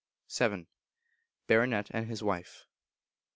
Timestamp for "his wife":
2.07-2.65